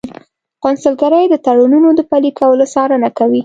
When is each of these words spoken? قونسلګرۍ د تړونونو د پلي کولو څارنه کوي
قونسلګرۍ 0.63 1.25
د 1.29 1.35
تړونونو 1.45 1.89
د 1.95 2.01
پلي 2.09 2.31
کولو 2.39 2.65
څارنه 2.73 3.09
کوي 3.17 3.39